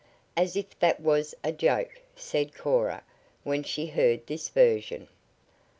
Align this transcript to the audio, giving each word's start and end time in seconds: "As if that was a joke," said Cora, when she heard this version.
"As 0.35 0.55
if 0.55 0.79
that 0.79 0.99
was 0.99 1.35
a 1.43 1.51
joke," 1.51 2.01
said 2.15 2.55
Cora, 2.55 3.03
when 3.43 3.61
she 3.61 3.85
heard 3.85 4.25
this 4.25 4.49
version. 4.49 5.07